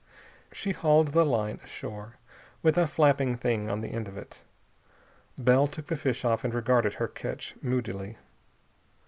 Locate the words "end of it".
3.91-4.41